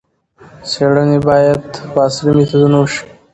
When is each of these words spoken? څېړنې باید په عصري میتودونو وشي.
څېړنې 0.69 1.19
باید 1.27 1.61
په 1.91 1.97
عصري 2.05 2.31
میتودونو 2.37 2.77
وشي. 2.81 3.01